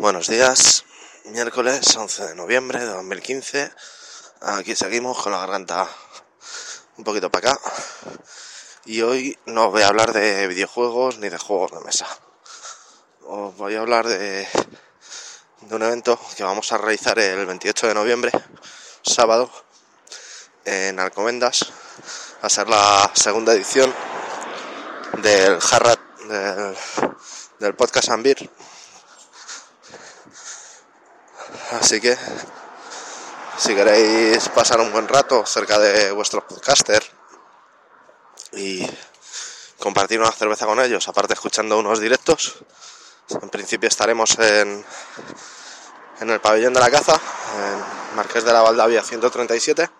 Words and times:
Buenos 0.00 0.28
días, 0.28 0.84
miércoles 1.24 1.96
11 1.96 2.28
de 2.28 2.34
noviembre 2.36 2.78
de 2.78 2.86
2015. 2.86 3.72
Aquí 4.42 4.76
seguimos 4.76 5.20
con 5.20 5.32
la 5.32 5.40
garganta 5.40 5.88
un 6.98 7.02
poquito 7.02 7.32
para 7.32 7.50
acá. 7.50 7.60
Y 8.84 9.02
hoy 9.02 9.36
no 9.46 9.72
voy 9.72 9.82
a 9.82 9.88
hablar 9.88 10.12
de 10.12 10.46
videojuegos 10.46 11.18
ni 11.18 11.28
de 11.28 11.36
juegos 11.36 11.72
de 11.72 11.80
mesa. 11.80 12.06
Os 13.26 13.56
voy 13.56 13.74
a 13.74 13.80
hablar 13.80 14.06
de, 14.06 14.46
de 15.62 15.74
un 15.74 15.82
evento 15.82 16.16
que 16.36 16.44
vamos 16.44 16.70
a 16.70 16.78
realizar 16.78 17.18
el 17.18 17.44
28 17.44 17.88
de 17.88 17.94
noviembre, 17.94 18.30
sábado, 19.02 19.50
en 20.64 21.00
Alcomendas. 21.00 21.72
Va 22.40 22.46
a 22.46 22.50
ser 22.50 22.68
la 22.68 23.10
segunda 23.14 23.52
edición 23.52 23.92
del 25.22 25.58
Harrat 25.72 25.98
del, 26.28 26.76
del 27.58 27.74
podcast 27.74 28.10
Ambir 28.10 28.48
Así 31.72 32.00
que 32.00 32.16
si 33.58 33.74
queréis 33.74 34.48
pasar 34.48 34.80
un 34.80 34.90
buen 34.90 35.06
rato 35.06 35.44
cerca 35.44 35.78
de 35.78 36.10
vuestros 36.12 36.44
podcasters 36.44 37.10
y 38.52 38.88
compartir 39.78 40.18
una 40.18 40.32
cerveza 40.32 40.64
con 40.64 40.80
ellos, 40.80 41.06
aparte 41.08 41.34
escuchando 41.34 41.78
unos 41.78 42.00
directos, 42.00 42.64
en 43.28 43.50
principio 43.50 43.86
estaremos 43.88 44.38
en, 44.38 44.82
en 46.20 46.30
el 46.30 46.40
pabellón 46.40 46.72
de 46.72 46.80
la 46.80 46.90
caza, 46.90 47.14
en 47.14 48.16
Marqués 48.16 48.44
de 48.44 48.52
la 48.54 48.62
Valdavia 48.62 49.02
137, 49.02 49.90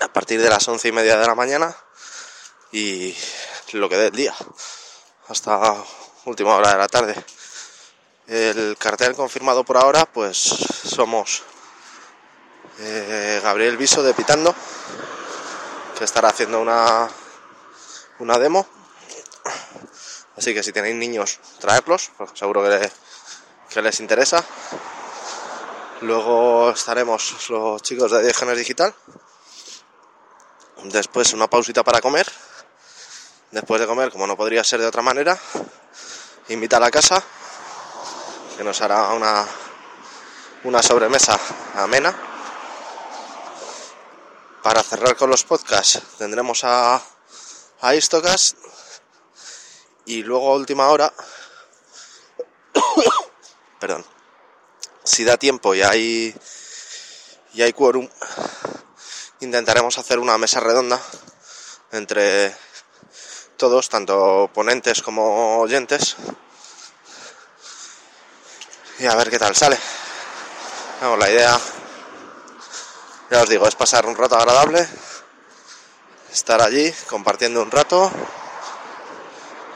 a 0.00 0.08
partir 0.12 0.40
de 0.40 0.48
las 0.48 0.68
once 0.68 0.86
y 0.86 0.92
media 0.92 1.16
de 1.16 1.26
la 1.26 1.34
mañana 1.34 1.76
y 2.70 3.16
lo 3.72 3.88
que 3.88 3.96
dé 3.96 4.06
el 4.06 4.12
día, 4.12 4.34
hasta 5.28 5.74
última 6.26 6.54
hora 6.54 6.70
de 6.70 6.78
la 6.78 6.86
tarde. 6.86 7.24
El 8.28 8.76
cartel 8.76 9.14
confirmado 9.14 9.62
por 9.62 9.76
ahora, 9.76 10.04
pues 10.04 10.36
somos 10.36 11.44
eh, 12.80 13.38
Gabriel 13.40 13.76
Viso 13.76 14.02
de 14.02 14.14
Pitando, 14.14 14.52
que 15.96 16.02
estará 16.02 16.30
haciendo 16.30 16.60
una, 16.60 17.08
una 18.18 18.36
demo. 18.40 18.66
Así 20.36 20.52
que 20.52 20.64
si 20.64 20.72
tenéis 20.72 20.96
niños, 20.96 21.38
traerlos, 21.60 22.10
porque 22.18 22.36
seguro 22.36 22.64
que, 22.64 22.90
que 23.70 23.80
les 23.80 24.00
interesa. 24.00 24.44
Luego 26.00 26.70
estaremos 26.70 27.48
los 27.48 27.80
chicos 27.82 28.10
de 28.10 28.24
Diógenes 28.24 28.58
Digital. 28.58 28.92
Después 30.82 31.32
una 31.32 31.46
pausita 31.46 31.84
para 31.84 32.00
comer. 32.00 32.26
Después 33.52 33.80
de 33.80 33.86
comer, 33.86 34.10
como 34.10 34.26
no 34.26 34.36
podría 34.36 34.64
ser 34.64 34.80
de 34.80 34.86
otra 34.86 35.02
manera, 35.02 35.38
invita 36.48 36.78
a 36.78 36.80
la 36.80 36.90
casa 36.90 37.22
que 38.56 38.64
nos 38.64 38.80
hará 38.80 39.12
una, 39.12 39.46
una 40.64 40.82
sobremesa 40.82 41.38
amena. 41.74 42.14
Para 44.62 44.82
cerrar 44.82 45.16
con 45.16 45.30
los 45.30 45.44
podcasts 45.44 46.00
tendremos 46.18 46.64
a, 46.64 46.96
a 47.80 47.94
y 50.06 50.22
luego 50.22 50.52
a 50.52 50.56
última 50.56 50.88
hora, 50.88 51.12
perdón, 53.80 54.04
si 55.04 55.24
da 55.24 55.36
tiempo 55.36 55.74
y 55.74 55.82
hay, 55.82 56.34
y 57.54 57.62
hay 57.62 57.72
quórum, 57.72 58.08
intentaremos 59.40 59.98
hacer 59.98 60.18
una 60.18 60.38
mesa 60.38 60.60
redonda 60.60 61.00
entre 61.92 62.56
todos, 63.56 63.88
tanto 63.88 64.50
ponentes 64.52 65.02
como 65.02 65.58
oyentes, 65.58 66.16
y 68.98 69.06
a 69.06 69.14
ver 69.14 69.30
qué 69.30 69.38
tal 69.38 69.54
sale. 69.54 69.78
Vamos, 71.00 71.18
la 71.18 71.30
idea, 71.30 71.60
ya 73.30 73.42
os 73.42 73.48
digo, 73.48 73.66
es 73.66 73.74
pasar 73.74 74.06
un 74.06 74.16
rato 74.16 74.36
agradable, 74.36 74.86
estar 76.32 76.62
allí 76.62 76.92
compartiendo 77.08 77.62
un 77.62 77.70
rato, 77.70 78.10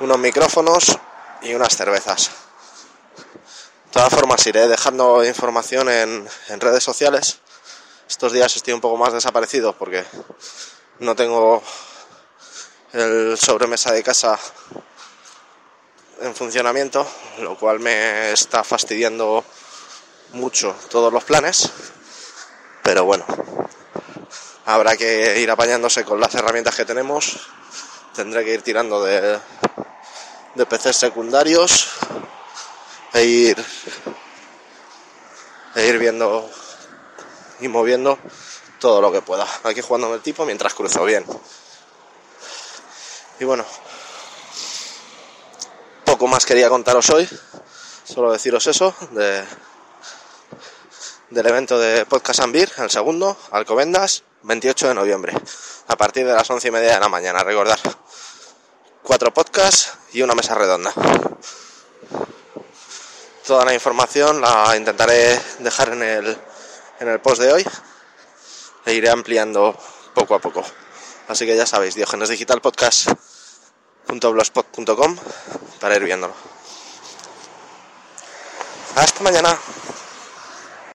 unos 0.01 0.19
micrófonos 0.19 0.99
y 1.43 1.55
unas 1.55 1.77
cervezas. 1.77 2.31
De 3.87 3.93
todas 3.93 4.13
formas, 4.13 4.47
iré 4.47 4.69
dejando 4.69 5.25
información 5.25 5.89
en, 5.91 6.29
en 6.49 6.61
redes 6.61 6.83
sociales. 6.83 7.41
Estos 8.09 8.33
días 8.33 8.55
estoy 8.57 8.73
un 8.73 8.81
poco 8.81 8.97
más 8.97 9.13
desaparecido 9.13 9.77
porque 9.77 10.05
no 11.01 11.15
tengo 11.15 11.63
el 12.93 13.37
sobremesa 13.39 13.93
de 13.93 14.03
casa 14.03 14.39
en 16.21 16.35
funcionamiento, 16.35 17.07
lo 17.39 17.57
cual 17.57 17.81
me 17.81 18.33
está 18.33 18.63
fastidiando 18.63 19.45
mucho 20.33 20.75
todos 20.91 21.13
los 21.13 21.25
planes. 21.25 21.71
Pero 22.83 23.05
bueno, 23.05 23.25
habrá 24.67 24.97
que 24.97 25.41
ir 25.41 25.51
apañándose 25.51 26.05
con 26.05 26.21
las 26.21 26.35
herramientas 26.35 26.75
que 26.75 26.85
tenemos. 26.85 27.39
Tendré 28.15 28.45
que 28.45 28.55
ir 28.55 28.63
tirando 28.63 29.03
de, 29.05 29.39
de 30.55 30.67
PCs 30.67 30.97
secundarios 30.97 31.89
e 33.13 33.25
ir, 33.25 33.65
e 35.75 35.87
ir 35.87 35.99
viendo 35.99 36.51
y 37.61 37.69
moviendo 37.69 38.19
todo 38.79 39.01
lo 39.01 39.13
que 39.13 39.23
pueda. 39.23 39.47
Aquí 39.65 39.81
jugando 39.81 40.15
el 40.15 40.21
tipo 40.21 40.45
mientras 40.45 40.75
cruzo 40.75 41.05
bien. 41.05 41.25
Y 43.39 43.45
bueno, 43.45 43.65
poco 46.21 46.33
más 46.33 46.45
quería 46.45 46.69
contaros 46.69 47.09
hoy, 47.09 47.27
solo 48.05 48.31
deciros 48.31 48.67
eso 48.67 48.95
de, 49.13 49.43
del 51.31 51.47
evento 51.47 51.79
de 51.79 52.05
Podcast 52.05 52.41
Ambir, 52.41 52.71
el 52.77 52.91
segundo, 52.91 53.39
Alcobendas, 53.53 54.23
28 54.43 54.89
de 54.89 54.95
noviembre, 54.95 55.33
a 55.89 55.97
partir 55.97 56.27
de 56.27 56.35
las 56.35 56.51
once 56.51 56.69
y 56.69 56.71
media 56.71 56.93
de 56.93 57.01
la 57.01 57.09
mañana, 57.09 57.43
recordar. 57.43 57.79
Cuatro 59.03 59.33
podcasts 59.33 59.95
y 60.13 60.21
una 60.21 60.35
mesa 60.35 60.55
redonda. 60.55 60.93
Toda 63.47 63.65
la 63.65 63.73
información 63.73 64.43
la 64.43 64.77
intentaré 64.77 65.41
dejar 65.61 65.95
en 65.95 66.03
el, 66.03 66.39
en 67.01 67.09
el 67.09 67.19
post 67.21 67.41
de 67.41 67.51
hoy 67.51 67.67
e 68.85 68.93
iré 68.93 69.09
ampliando 69.09 69.75
poco 70.13 70.35
a 70.35 70.39
poco. 70.39 70.63
Así 71.29 71.47
que 71.47 71.57
ya 71.57 71.65
sabéis, 71.65 71.95
Diogenes 71.95 72.29
Digital 75.81 75.89
Podcast 75.89 75.89
blogspot.com 75.89 75.89
para 75.89 75.97
ir 75.97 76.05
viéndolo. 76.05 76.35
Hasta 78.97 79.23
mañana. 79.23 79.59